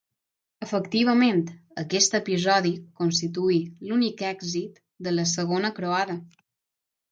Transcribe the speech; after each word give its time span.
Efectivament, 0.67 1.43
aquest 1.83 2.17
episodi 2.21 2.73
constituí 3.03 3.59
l'únic 3.91 4.25
èxit 4.33 4.83
de 5.09 5.17
la 5.17 5.29
Segona 5.37 5.75
Croada. 5.81 6.21